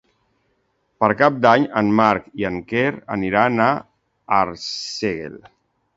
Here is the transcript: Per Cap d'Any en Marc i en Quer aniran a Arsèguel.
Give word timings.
Per 1.03 1.09
Cap 1.19 1.35
d'Any 1.43 1.67
en 1.83 1.93
Marc 2.01 2.33
i 2.43 2.47
en 2.51 2.57
Quer 2.71 2.87
aniran 3.19 3.63
a 3.67 3.71
Arsèguel. 4.39 5.39